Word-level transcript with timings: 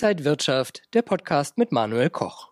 Inside 0.00 0.24
Wirtschaft, 0.24 0.82
der 0.94 1.02
Podcast 1.02 1.58
mit 1.58 1.72
Manuel 1.72 2.08
Koch. 2.08 2.50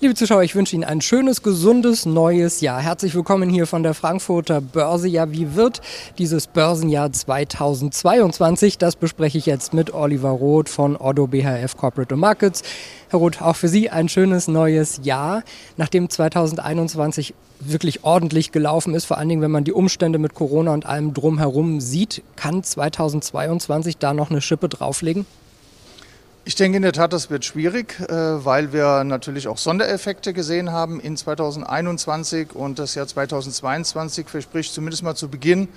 Liebe 0.00 0.16
Zuschauer, 0.16 0.42
ich 0.42 0.56
wünsche 0.56 0.74
Ihnen 0.74 0.82
ein 0.82 1.00
schönes, 1.00 1.44
gesundes 1.44 2.04
neues 2.04 2.62
Jahr. 2.62 2.80
Herzlich 2.80 3.14
willkommen 3.14 3.48
hier 3.48 3.68
von 3.68 3.84
der 3.84 3.94
Frankfurter 3.94 4.60
Börse. 4.60 5.06
Ja, 5.06 5.30
wie 5.30 5.54
wird 5.54 5.80
dieses 6.18 6.48
Börsenjahr 6.48 7.12
2022? 7.12 8.76
Das 8.76 8.96
bespreche 8.96 9.38
ich 9.38 9.46
jetzt 9.46 9.72
mit 9.72 9.94
Oliver 9.94 10.30
Roth 10.30 10.68
von 10.68 10.96
Otto 10.96 11.28
BHF 11.28 11.76
Corporate 11.76 12.16
Markets. 12.16 12.64
Herr 13.08 13.20
Roth, 13.20 13.40
auch 13.40 13.54
für 13.54 13.68
Sie 13.68 13.90
ein 13.90 14.08
schönes 14.08 14.48
neues 14.48 14.98
Jahr. 15.04 15.44
Nachdem 15.76 16.10
2021 16.10 17.34
wirklich 17.60 18.02
ordentlich 18.02 18.50
gelaufen 18.50 18.96
ist, 18.96 19.04
vor 19.04 19.18
allen 19.18 19.28
Dingen, 19.28 19.42
wenn 19.42 19.52
man 19.52 19.62
die 19.62 19.72
Umstände 19.72 20.18
mit 20.18 20.34
Corona 20.34 20.74
und 20.74 20.86
allem 20.86 21.14
drumherum 21.14 21.80
sieht, 21.80 22.24
kann 22.34 22.64
2022 22.64 23.98
da 23.98 24.12
noch 24.12 24.30
eine 24.30 24.40
Schippe 24.40 24.68
drauflegen? 24.68 25.24
Ich 26.46 26.56
denke 26.56 26.76
in 26.76 26.82
der 26.82 26.92
Tat, 26.92 27.14
das 27.14 27.30
wird 27.30 27.46
schwierig, 27.46 27.98
äh, 28.00 28.44
weil 28.44 28.74
wir 28.74 29.02
natürlich 29.04 29.48
auch 29.48 29.56
Sondereffekte 29.56 30.34
gesehen 30.34 30.72
haben 30.72 31.00
in 31.00 31.16
2021 31.16 32.54
und 32.54 32.78
das 32.78 32.94
Jahr 32.94 33.06
2022 33.06 34.28
verspricht 34.28 34.74
zumindest 34.74 35.02
mal 35.04 35.14
zu 35.14 35.28
Beginn 35.28 35.68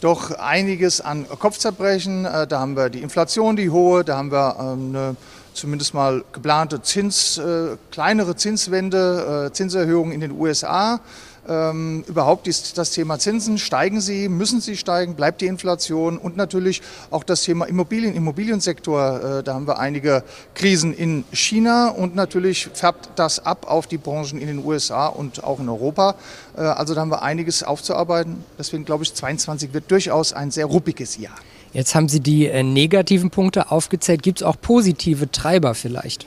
doch 0.00 0.30
einiges 0.30 1.00
an 1.00 1.26
Kopfzerbrechen. 1.28 2.24
Äh, 2.24 2.46
da 2.46 2.60
haben 2.60 2.76
wir 2.76 2.88
die 2.88 3.02
Inflation, 3.02 3.56
die 3.56 3.70
hohe, 3.70 4.04
da 4.04 4.16
haben 4.16 4.30
wir 4.30 4.56
ähm, 4.60 4.94
eine 4.94 5.16
zumindest 5.54 5.92
mal 5.92 6.22
geplante 6.32 6.80
Zins, 6.82 7.38
äh, 7.38 7.76
kleinere 7.90 8.36
Zinswende, 8.36 9.50
Zinserhöhungen 9.52 10.12
in 10.12 10.20
den 10.20 10.30
USA. 10.30 11.00
Ähm, 11.48 12.04
überhaupt 12.06 12.46
ist 12.46 12.78
das 12.78 12.92
Thema 12.92 13.18
Zinsen, 13.18 13.58
steigen 13.58 14.00
sie, 14.00 14.28
müssen 14.28 14.60
sie 14.60 14.76
steigen, 14.76 15.14
bleibt 15.14 15.40
die 15.40 15.46
Inflation 15.46 16.16
und 16.16 16.36
natürlich 16.36 16.82
auch 17.10 17.24
das 17.24 17.42
Thema 17.42 17.64
Immobilien, 17.64 18.14
Immobiliensektor. 18.14 19.38
Äh, 19.38 19.42
da 19.42 19.54
haben 19.54 19.66
wir 19.66 19.78
einige 19.78 20.22
Krisen 20.54 20.94
in 20.94 21.24
China 21.32 21.88
und 21.88 22.14
natürlich 22.14 22.68
färbt 22.72 23.10
das 23.16 23.44
ab 23.44 23.66
auf 23.68 23.88
die 23.88 23.98
Branchen 23.98 24.38
in 24.38 24.46
den 24.46 24.64
USA 24.64 25.08
und 25.08 25.42
auch 25.42 25.58
in 25.58 25.68
Europa. 25.68 26.14
Äh, 26.56 26.60
also 26.60 26.94
da 26.94 27.00
haben 27.00 27.10
wir 27.10 27.22
einiges 27.22 27.64
aufzuarbeiten. 27.64 28.44
Deswegen 28.56 28.84
glaube 28.84 29.02
ich, 29.02 29.12
22 29.12 29.74
wird 29.74 29.90
durchaus 29.90 30.32
ein 30.32 30.52
sehr 30.52 30.66
ruppiges 30.66 31.18
Jahr. 31.18 31.34
Jetzt 31.72 31.94
haben 31.94 32.08
Sie 32.08 32.20
die 32.20 32.46
äh, 32.46 32.62
negativen 32.62 33.30
Punkte 33.30 33.70
aufgezählt. 33.70 34.22
Gibt 34.22 34.42
es 34.42 34.46
auch 34.46 34.56
positive 34.60 35.30
Treiber 35.30 35.74
vielleicht? 35.74 36.26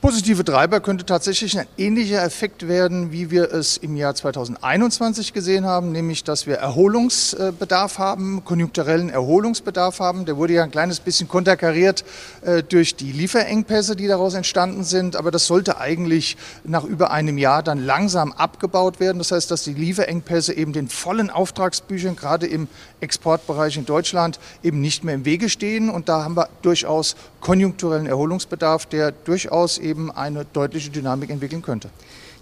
Positive 0.00 0.44
Treiber 0.44 0.78
könnte 0.78 1.04
tatsächlich 1.04 1.58
ein 1.58 1.66
ähnlicher 1.76 2.22
Effekt 2.22 2.68
werden, 2.68 3.10
wie 3.10 3.32
wir 3.32 3.52
es 3.52 3.76
im 3.76 3.96
Jahr 3.96 4.14
2021 4.14 5.32
gesehen 5.32 5.66
haben, 5.66 5.90
nämlich 5.90 6.22
dass 6.22 6.46
wir 6.46 6.54
Erholungsbedarf 6.54 7.98
haben, 7.98 8.44
konjunkturellen 8.44 9.10
Erholungsbedarf 9.10 9.98
haben. 9.98 10.24
Der 10.24 10.36
wurde 10.36 10.52
ja 10.52 10.62
ein 10.62 10.70
kleines 10.70 11.00
bisschen 11.00 11.26
konterkariert 11.26 12.04
äh, 12.42 12.62
durch 12.62 12.94
die 12.94 13.10
Lieferengpässe, 13.10 13.96
die 13.96 14.06
daraus 14.06 14.34
entstanden 14.34 14.84
sind. 14.84 15.16
Aber 15.16 15.32
das 15.32 15.48
sollte 15.48 15.78
eigentlich 15.78 16.36
nach 16.62 16.84
über 16.84 17.10
einem 17.10 17.36
Jahr 17.36 17.64
dann 17.64 17.84
langsam 17.84 18.30
abgebaut 18.30 19.00
werden. 19.00 19.18
Das 19.18 19.32
heißt, 19.32 19.50
dass 19.50 19.64
die 19.64 19.74
Lieferengpässe 19.74 20.54
eben 20.54 20.72
den 20.72 20.88
vollen 20.88 21.28
Auftragsbüchern, 21.28 22.14
gerade 22.14 22.46
im 22.46 22.68
Exportbereich 23.00 23.76
in 23.76 23.84
Deutschland, 23.84 24.38
eben 24.62 24.80
nicht 24.80 25.02
mehr 25.02 25.16
im 25.16 25.24
Wege 25.24 25.48
stehen. 25.48 25.90
Und 25.90 26.08
da 26.08 26.22
haben 26.22 26.36
wir 26.36 26.48
durchaus 26.62 27.16
konjunkturellen 27.40 28.06
Erholungsbedarf, 28.06 28.86
der 28.86 29.10
durchaus 29.12 29.78
eben 29.78 29.97
eine 30.10 30.44
deutliche 30.44 30.90
Dynamik 30.90 31.30
entwickeln 31.30 31.62
könnte. 31.62 31.90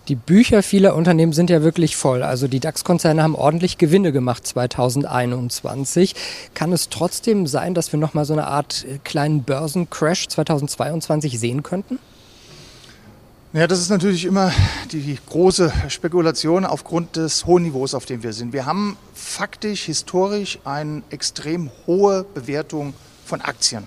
Die 0.08 0.14
Bücher 0.14 0.62
vieler 0.62 0.94
Unternehmen 0.94 1.32
sind 1.32 1.50
ja 1.50 1.62
wirklich 1.62 1.96
voll. 1.96 2.22
Also 2.22 2.46
die 2.46 2.60
DAX-Konzerne 2.60 3.24
haben 3.24 3.34
ordentlich 3.34 3.76
Gewinne 3.76 4.12
gemacht 4.12 4.46
2021. 4.46 6.14
Kann 6.54 6.72
es 6.72 6.90
trotzdem 6.90 7.48
sein, 7.48 7.74
dass 7.74 7.90
wir 7.92 7.98
nochmal 7.98 8.24
so 8.24 8.32
eine 8.32 8.46
Art 8.46 8.84
äh, 8.88 8.98
kleinen 9.02 9.42
Börsencrash 9.42 10.28
2022 10.28 11.40
sehen 11.40 11.64
könnten? 11.64 11.98
Ja, 13.52 13.66
das 13.66 13.80
ist 13.80 13.88
natürlich 13.88 14.26
immer 14.26 14.52
die 14.92 15.18
große 15.26 15.72
Spekulation 15.88 16.64
aufgrund 16.64 17.16
des 17.16 17.46
hohen 17.46 17.64
Niveaus, 17.64 17.94
auf 17.94 18.04
dem 18.04 18.22
wir 18.22 18.32
sind. 18.32 18.52
Wir 18.52 18.66
haben 18.66 18.96
faktisch, 19.14 19.84
historisch 19.84 20.58
eine 20.64 21.02
extrem 21.10 21.70
hohe 21.86 22.24
Bewertung 22.34 22.94
von 23.24 23.40
Aktien. 23.40 23.84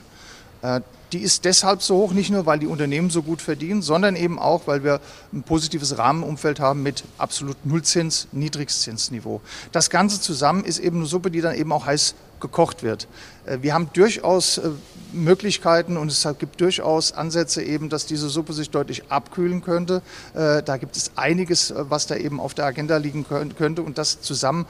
Die 1.12 1.20
ist 1.20 1.46
deshalb 1.46 1.82
so 1.82 1.98
hoch, 1.98 2.14
nicht 2.14 2.30
nur 2.30 2.46
weil 2.46 2.60
die 2.60 2.68
Unternehmen 2.68 3.10
so 3.10 3.24
gut 3.24 3.42
verdienen, 3.42 3.82
sondern 3.82 4.16
eben 4.16 4.38
auch, 4.40 4.68
weil 4.68 4.84
wir 4.84 5.02
ein 5.34 5.44
positives 5.44 5.98
Rahmenumfeld 5.98 6.60
haben 6.60 6.84
mit 6.84 7.04
absolut 7.18 7.66
Nullzins, 7.66 8.28
Niedrigzinsniveau. 8.32 9.42
Das 9.72 9.90
Ganze 9.90 10.22
zusammen 10.22 10.64
ist 10.64 10.80
eben 10.80 10.98
eine 10.98 11.06
Suppe, 11.06 11.32
die 11.32 11.42
dann 11.42 11.56
eben 11.56 11.72
auch 11.72 11.86
heiß 11.86 12.16
gekocht 12.40 12.84
wird. 12.84 13.08
Äh, 13.46 13.60
wir 13.62 13.74
haben 13.74 13.90
durchaus 13.94 14.58
äh, 14.58 14.70
Möglichkeiten 15.12 15.98
und 15.98 16.12
es 16.12 16.28
gibt 16.38 16.62
durchaus 16.62 17.12
Ansätze 17.14 17.64
eben, 17.64 17.90
dass 17.90 18.06
diese 18.06 18.30
Suppe 18.30 18.54
sich 18.54 18.70
deutlich 18.70 19.10
abkühlen 19.10 19.62
könnte. 19.62 20.02
Äh, 20.36 20.62
da 20.62 20.78
gibt 20.78 20.96
es 20.96 21.12
einiges, 21.16 21.74
was 21.76 22.06
da 22.06 22.16
eben 22.16 22.40
auf 22.40 22.54
der 22.54 22.66
Agenda 22.66 22.98
liegen 22.98 23.26
könnte 23.58 23.82
und 23.82 23.98
das 23.98 24.22
zusammen 24.22 24.66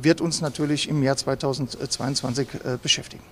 wird 0.00 0.20
uns 0.20 0.40
natürlich 0.40 0.88
im 0.88 1.02
Jahr 1.02 1.16
2022 1.16 2.48
beschäftigen. 2.82 3.22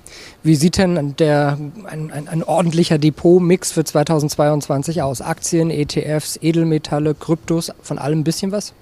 Wie 0.43 0.57
sieht 0.57 0.77
denn 0.77 1.17
der, 1.17 1.59
ein, 1.85 2.11
ein, 2.11 2.34
ein 2.35 2.43
ordentlicher 2.43 2.99
Depotmix 2.99 3.71
für 3.71 3.85
2022 3.85 5.03
aus? 5.03 5.21
Aktien, 5.21 5.71
ETFs, 5.71 6.37
Edelmetalle, 6.43 7.15
Kryptos, 7.15 7.71
von 7.81 7.99
allem 7.99 8.21
ein 8.21 8.25
bisschen 8.25 8.51
was? 8.51 8.75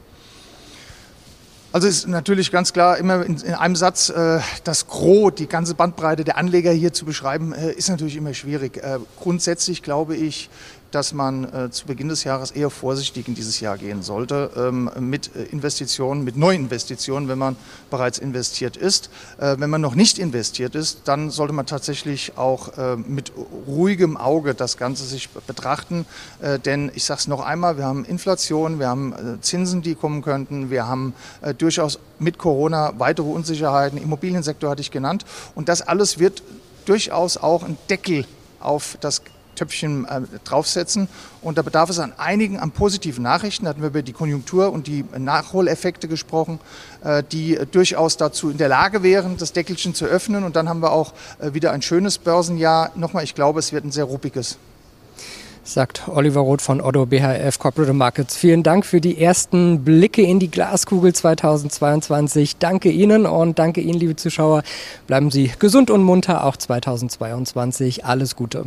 Also 1.71 1.87
ist 1.87 2.09
natürlich 2.09 2.51
ganz 2.51 2.73
klar 2.73 2.99
immer 2.99 3.25
in, 3.25 3.37
in 3.37 3.55
einem 3.55 3.77
Satz 3.77 4.09
äh, 4.09 4.41
das 4.65 4.89
Gros, 4.89 5.35
die 5.35 5.47
ganze 5.47 5.75
Bandbreite 5.75 6.25
der 6.25 6.37
Anleger 6.37 6.73
hier 6.73 6.93
zu 6.93 7.05
beschreiben, 7.05 7.53
äh, 7.53 7.73
ist 7.73 7.89
natürlich 7.89 8.17
immer 8.17 8.35
schwierig. 8.35 8.79
Äh, 8.79 8.99
grundsätzlich 9.21 9.83
glaube 9.83 10.17
ich, 10.17 10.49
dass 10.95 11.13
man 11.13 11.45
äh, 11.53 11.71
zu 11.71 11.87
Beginn 11.87 12.09
des 12.09 12.25
Jahres 12.25 12.51
eher 12.51 12.71
vorsichtig 12.71 13.27
in 13.27 13.35
dieses 13.35 13.61
Jahr 13.61 13.79
gehen 13.79 14.03
sollte 14.03 14.51
ähm, 14.57 14.91
mit 15.01 15.35
äh, 15.35 15.45
Investitionen, 15.45 16.23
mit 16.23 16.37
Neuinvestitionen, 16.37 17.29
wenn 17.29 17.39
man 17.39 17.57
bereits 17.91 18.19
investiert 18.19 18.77
ist. 18.77 19.11
Äh, 19.39 19.57
wenn 19.59 19.71
man 19.71 19.81
noch 19.81 19.95
nicht 19.95 20.19
investiert 20.19 20.75
ist, 20.75 21.01
dann 21.07 21.31
sollte 21.31 21.53
man 21.53 21.67
tatsächlich 21.67 22.37
auch 22.37 22.77
äh, 22.77 22.97
mit 22.97 23.33
ruhigem 23.67 24.17
Auge 24.17 24.55
das 24.55 24.77
Ganze 24.77 25.05
sich 25.05 25.31
betrachten. 25.31 26.07
Äh, 26.41 26.59
denn 26.59 26.93
ich 26.95 27.05
sage 27.05 27.21
es 27.21 27.27
noch 27.27 27.41
einmal, 27.41 27.79
wir 27.79 27.87
haben 27.87 28.05
Inflation, 28.05 28.79
wir 28.79 28.89
haben 28.89 29.13
äh, 29.13 29.41
Zinsen, 29.41 29.83
die 29.83 29.95
kommen 29.95 30.23
könnten, 30.23 30.71
wir 30.71 30.87
haben 30.87 31.15
durchaus 31.59 31.99
mit 32.19 32.39
Corona 32.39 32.93
weitere 32.99 33.27
Unsicherheiten, 33.27 33.99
Immobiliensektor 33.99 34.71
hatte 34.71 34.81
ich 34.81 34.91
genannt. 34.91 35.25
Und 35.55 35.69
das 35.69 35.83
alles 35.83 36.19
wird 36.19 36.43
durchaus 36.85 37.37
auch 37.37 37.63
einen 37.63 37.79
Deckel 37.89 38.25
auf 38.61 38.97
das 39.01 39.23
Töpfchen 39.55 40.05
äh, 40.05 40.21
draufsetzen. 40.45 41.09
Und 41.41 41.59
da 41.59 41.63
bedarf 41.63 41.91
es 41.91 41.99
an 41.99 42.13
einigen, 42.17 42.59
an 42.59 42.71
positiven 42.71 43.23
Nachrichten. 43.23 43.65
Da 43.65 43.71
hatten 43.71 43.81
wir 43.81 43.89
über 43.89 44.03
die 44.03 44.13
Konjunktur 44.13 44.73
und 44.73 44.87
die 44.87 45.05
Nachholeffekte 45.17 46.09
gesprochen, 46.09 46.61
äh, 47.05 47.23
die 47.31 47.59
durchaus 47.71 48.17
dazu 48.17 48.51
in 48.51 48.59
der 48.59 48.69
Lage 48.69 49.03
wären, 49.03 49.37
das 49.37 49.53
Deckelchen 49.53 49.95
zu 49.95 50.05
öffnen. 50.05 50.45
Und 50.45 50.57
dann 50.57 50.69
haben 50.69 50.81
wir 50.81 50.93
auch 50.93 51.13
äh, 51.39 51.55
wieder 51.55 51.73
ein 51.73 51.83
schönes 51.83 52.19
Börsenjahr. 52.19 52.93
Nochmal, 52.95 53.25
ich 53.25 53.35
glaube, 53.35 53.59
es 53.59 53.73
wird 53.73 53.85
ein 53.85 53.93
sehr 53.93 54.05
ruppiges 54.05 54.59
sagt 55.65 56.09
Oliver 56.09 56.41
Roth 56.41 56.63
von 56.63 56.81
Otto 56.81 57.07
BHF 57.07 57.59
Corporate 57.59 57.93
Markets. 57.93 58.37
Vielen 58.37 58.63
Dank 58.63 58.85
für 58.85 59.01
die 59.01 59.21
ersten 59.21 59.85
Blicke 59.85 60.23
in 60.23 60.39
die 60.39 60.51
Glaskugel 60.51 61.15
2022. 61.15 62.57
Danke 62.57 62.91
Ihnen 62.91 63.27
und 63.27 63.59
danke 63.59 63.81
Ihnen, 63.81 63.99
liebe 63.99 64.17
Zuschauer. 64.17 64.63
Bleiben 65.07 65.31
Sie 65.31 65.53
gesund 65.59 65.91
und 65.91 66.03
munter 66.03 66.45
auch 66.45 66.57
2022. 66.57 68.05
Alles 68.05 68.37
Gute. 68.37 68.67